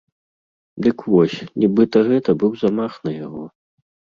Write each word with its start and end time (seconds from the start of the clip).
Дык 0.87 1.03
вось, 1.15 1.35
нібыта 1.65 1.97
гэта 2.09 2.35
быў 2.45 2.51
замах 2.63 2.93
на 3.07 3.11
яго. 3.25 3.43